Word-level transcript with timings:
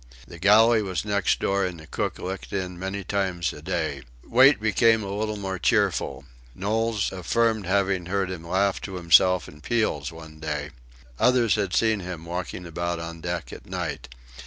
The 0.27 0.39
galley 0.39 0.81
was 0.81 1.05
next 1.05 1.39
door, 1.39 1.63
and 1.63 1.79
the 1.79 1.85
cook 1.85 2.17
looked 2.17 2.51
in 2.51 2.79
many 2.79 3.03
times 3.03 3.53
a 3.53 3.61
day. 3.61 4.01
Wait 4.27 4.59
became 4.59 5.03
a 5.03 5.13
little 5.13 5.37
more 5.37 5.59
cheerful. 5.59 6.25
Knowles 6.55 7.11
affirmed 7.11 7.67
having 7.67 8.07
heard 8.07 8.31
him 8.31 8.43
laugh 8.43 8.81
to 8.81 8.95
himself 8.95 9.47
in 9.47 9.61
peals 9.61 10.11
one 10.11 10.39
day. 10.39 10.71
Others 11.19 11.53
had 11.53 11.75
seen 11.75 11.99
him 11.99 12.25
walking 12.25 12.65
about 12.65 12.97
on 12.97 13.21
deck 13.21 13.53
at 13.53 13.67
night. 13.67 14.09